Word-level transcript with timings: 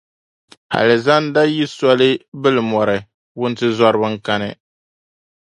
Alizanda 0.77 1.41
yi 1.55 1.65
soli 1.77 2.09
bili 2.41 2.61
mɔri, 2.71 2.97
wuntizɔriba 3.39 4.07
n-kani. 4.13 4.49